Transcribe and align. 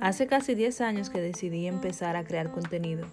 Hace 0.00 0.28
casi 0.28 0.54
10 0.54 0.82
años 0.82 1.10
que 1.10 1.20
decidí 1.20 1.66
empezar 1.66 2.14
a 2.14 2.22
crear 2.22 2.52
contenido 2.52 3.06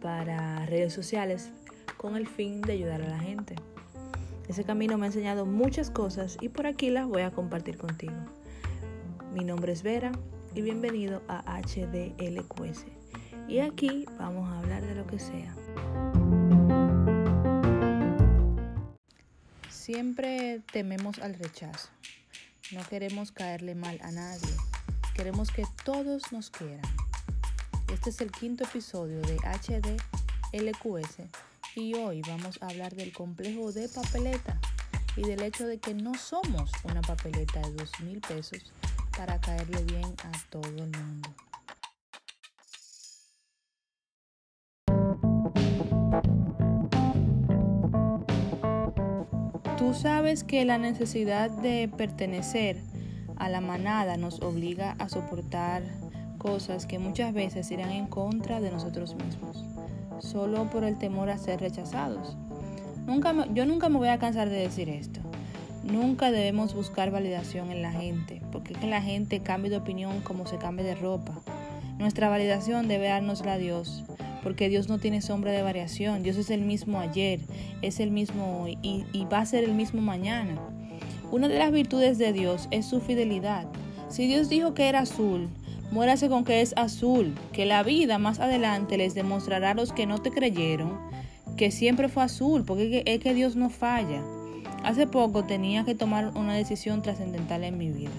para 0.00 0.64
redes 0.66 0.92
sociales 0.92 1.50
con 1.96 2.16
el 2.16 2.28
fin 2.28 2.62
de 2.62 2.74
ayudar 2.74 3.02
a 3.02 3.08
la 3.08 3.18
gente. 3.18 3.56
Ese 4.48 4.62
camino 4.62 4.96
me 4.96 5.06
ha 5.06 5.08
enseñado 5.08 5.44
muchas 5.44 5.90
cosas 5.90 6.38
y 6.40 6.48
por 6.48 6.66
aquí 6.68 6.88
las 6.90 7.08
voy 7.08 7.22
a 7.22 7.32
compartir 7.32 7.76
contigo. 7.76 8.14
Mi 9.34 9.44
nombre 9.44 9.72
es 9.72 9.82
Vera 9.82 10.12
y 10.54 10.62
bienvenido 10.62 11.20
a 11.26 11.60
HDLQS. 11.60 12.86
Y 13.48 13.58
aquí 13.58 14.06
vamos 14.16 14.48
a 14.50 14.60
hablar 14.60 14.86
de 14.86 14.94
lo 14.94 15.06
que 15.08 15.18
sea. 15.18 15.52
Siempre 19.92 20.62
tememos 20.70 21.18
al 21.18 21.34
rechazo. 21.34 21.88
No 22.70 22.80
queremos 22.88 23.32
caerle 23.32 23.74
mal 23.74 23.98
a 24.04 24.12
nadie 24.12 24.54
Queremos 25.16 25.50
que 25.50 25.64
todos 25.84 26.30
nos 26.30 26.48
quieran. 26.48 26.88
Este 27.92 28.10
es 28.10 28.20
el 28.20 28.30
quinto 28.30 28.62
episodio 28.62 29.20
de 29.22 29.36
HD 29.38 29.96
LQS 30.52 31.26
y 31.74 31.94
hoy 31.94 32.22
vamos 32.22 32.62
a 32.62 32.68
hablar 32.68 32.94
del 32.94 33.12
complejo 33.12 33.72
de 33.72 33.88
papeleta 33.88 34.60
y 35.16 35.22
del 35.22 35.42
hecho 35.42 35.66
de 35.66 35.78
que 35.78 35.92
no 35.92 36.14
somos 36.14 36.70
una 36.84 37.02
papeleta 37.02 37.58
de 37.60 37.72
dos 37.72 37.90
mil 37.98 38.20
pesos 38.20 38.72
para 39.16 39.40
caerle 39.40 39.82
bien 39.82 40.14
a 40.22 40.50
todo 40.50 40.68
el 40.68 40.96
mundo. 40.96 41.34
Sabes 49.92 50.44
que 50.44 50.64
la 50.64 50.78
necesidad 50.78 51.50
de 51.50 51.88
pertenecer 51.88 52.76
a 53.36 53.48
la 53.48 53.60
manada 53.60 54.16
nos 54.16 54.40
obliga 54.40 54.96
a 54.98 55.08
soportar 55.08 55.82
cosas 56.38 56.86
que 56.86 56.98
muchas 56.98 57.34
veces 57.34 57.70
irán 57.70 57.90
en 57.90 58.06
contra 58.06 58.60
de 58.60 58.70
nosotros 58.70 59.14
mismos, 59.14 59.64
solo 60.20 60.70
por 60.70 60.84
el 60.84 60.96
temor 60.96 61.28
a 61.28 61.38
ser 61.38 61.60
rechazados. 61.60 62.36
Nunca 63.06 63.34
yo 63.52 63.66
nunca 63.66 63.88
me 63.88 63.98
voy 63.98 64.08
a 64.08 64.18
cansar 64.18 64.48
de 64.48 64.56
decir 64.56 64.88
esto. 64.88 65.20
Nunca 65.82 66.30
debemos 66.30 66.74
buscar 66.74 67.10
validación 67.10 67.70
en 67.70 67.82
la 67.82 67.92
gente, 67.92 68.40
porque 68.52 68.74
es 68.74 68.78
que 68.78 68.86
la 68.86 69.02
gente 69.02 69.40
cambia 69.40 69.70
de 69.70 69.76
opinión 69.76 70.20
como 70.20 70.46
se 70.46 70.56
cambia 70.56 70.84
de 70.84 70.94
ropa. 70.94 71.40
Nuestra 71.98 72.28
validación 72.28 72.88
debe 72.88 73.08
dárnosla 73.08 73.54
a 73.54 73.58
Dios, 73.58 74.04
porque 74.42 74.68
Dios 74.68 74.88
no 74.88 74.98
tiene 74.98 75.22
sombra 75.22 75.52
de 75.52 75.62
variación. 75.62 76.22
Dios 76.22 76.36
es 76.36 76.50
el 76.50 76.62
mismo 76.62 77.00
ayer, 77.00 77.40
es 77.82 78.00
el 78.00 78.10
mismo 78.10 78.62
hoy 78.62 78.78
y, 78.82 79.04
va 79.32 79.38
a 79.38 79.46
ser 79.46 79.64
el 79.64 79.74
mismo 79.74 80.00
mañana. 80.00 80.60
Una 81.30 81.48
de 81.48 81.58
las 81.58 81.72
virtudes 81.72 82.18
de 82.18 82.32
Dios 82.32 82.68
es 82.70 82.86
su 82.86 83.00
fidelidad. 83.00 83.66
Si 84.08 84.26
Dios 84.26 84.48
dijo 84.48 84.74
que 84.74 84.88
era 84.88 85.00
azul, 85.00 85.48
muérase 85.92 86.28
con 86.28 86.44
que 86.44 86.60
es 86.60 86.74
azul, 86.76 87.34
que 87.52 87.66
la 87.66 87.82
vida 87.82 88.18
más 88.18 88.40
adelante 88.40 88.96
les 88.96 89.14
demostrará 89.14 89.70
a 89.70 89.74
los 89.74 89.92
que 89.92 90.06
no 90.06 90.18
te 90.18 90.30
creyeron 90.30 91.10
que 91.60 91.70
siempre 91.70 92.08
fue 92.08 92.22
azul, 92.22 92.64
porque 92.64 93.02
es 93.04 93.20
que 93.20 93.34
Dios 93.34 93.54
no 93.54 93.68
falla. 93.68 94.22
Hace 94.82 95.06
poco 95.06 95.44
tenía 95.44 95.84
que 95.84 95.94
tomar 95.94 96.28
una 96.34 96.54
decisión 96.54 97.02
trascendental 97.02 97.64
en 97.64 97.76
mi 97.76 97.90
vida. 97.90 98.10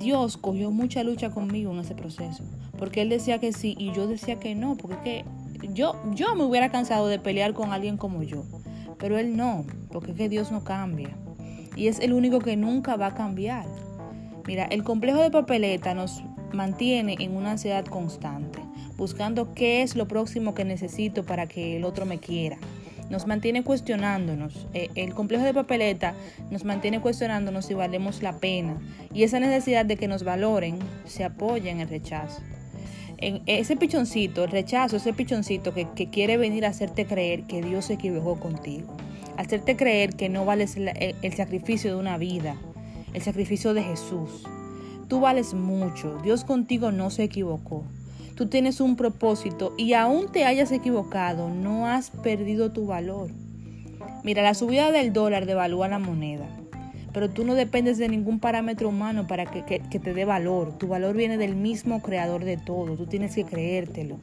Dios 0.00 0.38
cogió 0.38 0.70
mucha 0.70 1.04
lucha 1.04 1.30
conmigo 1.30 1.72
en 1.72 1.80
ese 1.80 1.94
proceso, 1.94 2.42
porque 2.78 3.02
Él 3.02 3.10
decía 3.10 3.38
que 3.38 3.52
sí 3.52 3.76
y 3.78 3.92
yo 3.92 4.06
decía 4.06 4.40
que 4.40 4.54
no, 4.54 4.74
porque 4.74 4.96
que 5.60 5.68
yo, 5.74 5.94
yo 6.14 6.34
me 6.34 6.44
hubiera 6.44 6.70
cansado 6.70 7.06
de 7.06 7.18
pelear 7.18 7.52
con 7.52 7.72
alguien 7.72 7.98
como 7.98 8.22
yo, 8.22 8.44
pero 8.98 9.18
Él 9.18 9.36
no, 9.36 9.66
porque 9.92 10.12
es 10.12 10.16
que 10.16 10.30
Dios 10.30 10.50
no 10.50 10.64
cambia 10.64 11.10
y 11.76 11.88
es 11.88 12.00
el 12.00 12.14
único 12.14 12.38
que 12.40 12.56
nunca 12.56 12.96
va 12.96 13.08
a 13.08 13.14
cambiar. 13.14 13.66
Mira, 14.46 14.64
el 14.64 14.84
complejo 14.84 15.20
de 15.20 15.30
papeleta 15.30 15.92
nos 15.92 16.22
mantiene 16.52 17.16
en 17.18 17.36
una 17.36 17.52
ansiedad 17.52 17.84
constante, 17.84 18.58
buscando 18.96 19.52
qué 19.52 19.82
es 19.82 19.96
lo 19.96 20.08
próximo 20.08 20.54
que 20.54 20.64
necesito 20.64 21.24
para 21.24 21.46
que 21.46 21.76
el 21.76 21.84
otro 21.84 22.06
me 22.06 22.18
quiera. 22.18 22.56
Nos 23.10 23.26
mantiene 23.26 23.62
cuestionándonos. 23.62 24.66
Eh, 24.72 24.88
el 24.94 25.12
complejo 25.14 25.44
de 25.44 25.52
papeleta 25.52 26.14
nos 26.50 26.64
mantiene 26.64 27.00
cuestionándonos 27.00 27.66
si 27.66 27.74
valemos 27.74 28.22
la 28.22 28.38
pena. 28.38 28.78
Y 29.12 29.24
esa 29.24 29.40
necesidad 29.40 29.84
de 29.84 29.96
que 29.96 30.08
nos 30.08 30.24
valoren 30.24 30.78
se 31.04 31.24
apoya 31.24 31.70
en 31.70 31.80
el 31.80 31.88
rechazo. 31.88 32.40
En 33.18 33.42
ese 33.44 33.76
pichoncito, 33.76 34.44
el 34.44 34.50
rechazo, 34.50 34.96
ese 34.96 35.12
pichoncito 35.12 35.74
que, 35.74 35.86
que 35.94 36.08
quiere 36.08 36.38
venir 36.38 36.64
a 36.64 36.70
hacerte 36.70 37.04
creer 37.04 37.42
que 37.42 37.60
Dios 37.60 37.84
se 37.86 37.94
equivocó 37.94 38.40
contigo 38.40 38.96
hacerte 39.40 39.74
creer 39.74 40.16
que 40.16 40.28
no 40.28 40.44
vales 40.44 40.76
el 40.76 41.32
sacrificio 41.32 41.90
de 41.90 41.96
una 41.96 42.18
vida, 42.18 42.56
el 43.14 43.22
sacrificio 43.22 43.72
de 43.72 43.82
Jesús. 43.82 44.46
Tú 45.08 45.20
vales 45.20 45.54
mucho, 45.54 46.18
Dios 46.22 46.44
contigo 46.44 46.92
no 46.92 47.10
se 47.10 47.24
equivocó. 47.24 47.84
Tú 48.40 48.46
tienes 48.46 48.80
un 48.80 48.96
propósito 48.96 49.74
y 49.76 49.92
aún 49.92 50.32
te 50.32 50.46
hayas 50.46 50.72
equivocado, 50.72 51.50
no 51.50 51.86
has 51.86 52.08
perdido 52.08 52.72
tu 52.72 52.86
valor. 52.86 53.28
Mira, 54.24 54.42
la 54.42 54.54
subida 54.54 54.90
del 54.92 55.12
dólar 55.12 55.44
devalúa 55.44 55.88
la 55.88 55.98
moneda, 55.98 56.46
pero 57.12 57.28
tú 57.28 57.44
no 57.44 57.54
dependes 57.54 57.98
de 57.98 58.08
ningún 58.08 58.40
parámetro 58.40 58.88
humano 58.88 59.26
para 59.26 59.44
que, 59.44 59.78
te 59.78 60.14
dé 60.14 60.24
valor. 60.24 60.72
Tu 60.78 60.88
valor 60.88 61.14
viene 61.14 61.36
del 61.36 61.54
mismo 61.54 62.00
creador 62.00 62.46
de 62.46 62.56
todo, 62.56 62.96
tú 62.96 63.04
tienes 63.04 63.34
que 63.34 63.44
creértelo. 63.44 64.18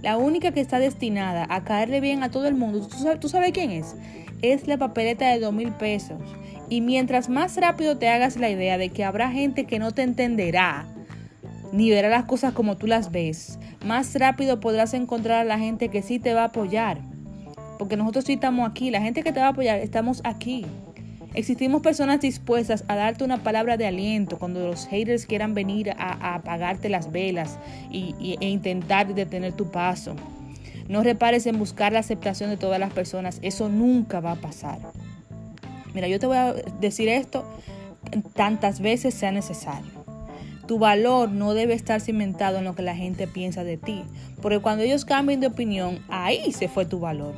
La 0.00 0.16
única 0.16 0.50
que 0.52 0.60
está 0.60 0.78
destinada 0.78 1.46
a 1.50 1.62
caerle 1.64 2.00
bien 2.00 2.22
a 2.22 2.30
todo 2.30 2.46
el 2.46 2.54
mundo, 2.54 2.88
¿tú 2.88 2.96
sabes, 2.96 3.20
tú 3.20 3.28
sabes 3.28 3.52
quién 3.52 3.70
es? 3.70 3.94
es 4.40 4.66
la 4.66 4.78
papeleta 4.78 5.28
de 5.28 5.40
dos 5.40 5.52
mil 5.52 5.72
pesos. 5.72 6.22
Y 6.70 6.80
mientras 6.80 7.28
más 7.28 7.54
rápido 7.58 7.98
te 7.98 8.08
hagas 8.08 8.38
la 8.38 8.48
idea 8.48 8.78
de 8.78 8.88
que 8.88 9.04
habrá 9.04 9.30
gente 9.30 9.66
que 9.66 9.78
no 9.78 9.92
te 9.92 10.00
entenderá, 10.00 10.86
ni 11.72 11.90
verá 11.90 12.08
las 12.08 12.24
cosas 12.24 12.52
como 12.52 12.76
tú 12.76 12.86
las 12.86 13.10
ves, 13.10 13.58
más 13.84 14.14
rápido 14.14 14.60
podrás 14.60 14.94
encontrar 14.94 15.40
a 15.40 15.44
la 15.44 15.58
gente 15.58 15.88
que 15.88 16.02
sí 16.02 16.18
te 16.18 16.34
va 16.34 16.42
a 16.42 16.46
apoyar. 16.46 17.00
Porque 17.78 17.96
nosotros 17.96 18.24
sí 18.24 18.34
estamos 18.34 18.68
aquí, 18.68 18.90
la 18.90 19.00
gente 19.00 19.22
que 19.22 19.32
te 19.32 19.40
va 19.40 19.46
a 19.46 19.50
apoyar, 19.50 19.78
estamos 19.78 20.20
aquí. 20.24 20.66
Existimos 21.34 21.82
personas 21.82 22.20
dispuestas 22.20 22.84
a 22.88 22.96
darte 22.96 23.22
una 23.22 23.42
palabra 23.42 23.76
de 23.76 23.86
aliento 23.86 24.38
cuando 24.38 24.66
los 24.66 24.86
haters 24.86 25.26
quieran 25.26 25.54
venir 25.54 25.90
a, 25.90 26.34
apagarte 26.34 26.88
las 26.88 27.12
velas 27.12 27.58
y, 27.90 28.36
e 28.40 28.48
intentar 28.48 29.14
detener 29.14 29.52
tu 29.52 29.70
paso. 29.70 30.16
No 30.88 31.02
repares 31.02 31.46
en 31.46 31.58
buscar 31.58 31.92
la 31.92 31.98
aceptación 32.00 32.48
de 32.50 32.56
todas 32.56 32.80
las 32.80 32.92
personas. 32.92 33.38
Eso 33.42 33.68
nunca 33.68 34.20
va 34.20 34.32
a 34.32 34.36
pasar. 34.36 34.78
Mira, 35.94 36.08
yo 36.08 36.18
te 36.18 36.26
voy 36.26 36.38
a 36.38 36.54
decir 36.80 37.08
esto 37.08 37.44
tantas 38.34 38.80
veces 38.80 39.14
sea 39.14 39.30
necesario. 39.30 39.97
Tu 40.68 40.78
valor 40.78 41.30
no 41.30 41.54
debe 41.54 41.72
estar 41.72 42.02
cimentado 42.02 42.58
en 42.58 42.64
lo 42.64 42.74
que 42.74 42.82
la 42.82 42.94
gente 42.94 43.26
piensa 43.26 43.64
de 43.64 43.78
ti, 43.78 44.04
porque 44.42 44.60
cuando 44.60 44.84
ellos 44.84 45.06
cambien 45.06 45.40
de 45.40 45.46
opinión, 45.46 45.98
ahí 46.08 46.52
se 46.52 46.68
fue 46.68 46.84
tu 46.84 47.00
valor. 47.00 47.34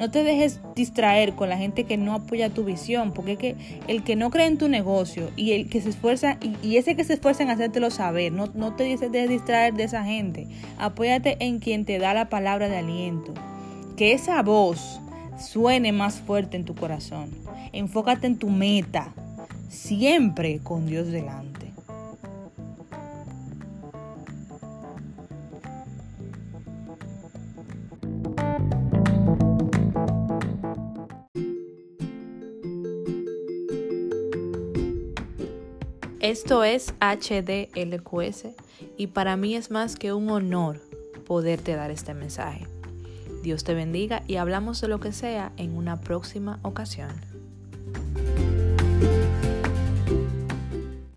No 0.00 0.10
te 0.10 0.24
dejes 0.24 0.60
distraer 0.74 1.34
con 1.34 1.48
la 1.48 1.58
gente 1.58 1.84
que 1.84 1.96
no 1.96 2.12
apoya 2.12 2.50
tu 2.50 2.64
visión, 2.64 3.12
porque 3.12 3.32
es 3.32 3.38
que 3.38 3.56
el 3.86 4.02
que 4.02 4.16
no 4.16 4.30
cree 4.30 4.46
en 4.46 4.58
tu 4.58 4.68
negocio 4.68 5.30
y 5.36 5.52
el 5.52 5.68
que 5.68 5.80
se 5.80 5.90
esfuerza, 5.90 6.38
y, 6.40 6.76
ese 6.76 6.96
que 6.96 7.04
se 7.04 7.12
esfuerza 7.12 7.44
en 7.44 7.50
hacértelo 7.50 7.90
saber, 7.90 8.32
no, 8.32 8.46
no 8.54 8.74
te 8.74 8.82
dejes 8.82 9.12
distraer 9.28 9.74
de 9.74 9.84
esa 9.84 10.02
gente. 10.02 10.48
Apóyate 10.76 11.36
en 11.38 11.60
quien 11.60 11.84
te 11.84 12.00
da 12.00 12.14
la 12.14 12.30
palabra 12.30 12.68
de 12.68 12.78
aliento. 12.78 13.32
Que 13.96 14.12
esa 14.12 14.42
voz 14.42 15.00
suene 15.38 15.92
más 15.92 16.18
fuerte 16.18 16.56
en 16.56 16.64
tu 16.64 16.74
corazón. 16.74 17.30
Enfócate 17.72 18.26
en 18.26 18.38
tu 18.38 18.48
meta, 18.48 19.12
siempre 19.68 20.58
con 20.58 20.86
Dios 20.86 21.08
delante. 21.08 21.59
Esto 36.20 36.62
es 36.62 36.94
HDLQS 37.00 38.48
y 38.96 39.08
para 39.08 39.36
mí 39.36 39.56
es 39.56 39.70
más 39.70 39.96
que 39.96 40.12
un 40.12 40.30
honor 40.30 40.80
poderte 41.26 41.74
dar 41.74 41.90
este 41.90 42.14
mensaje. 42.14 42.66
Dios 43.42 43.64
te 43.64 43.74
bendiga 43.74 44.22
y 44.26 44.36
hablamos 44.36 44.80
de 44.80 44.88
lo 44.88 45.00
que 45.00 45.12
sea 45.12 45.50
en 45.56 45.76
una 45.76 45.98
próxima 45.98 46.60
ocasión. 46.62 47.10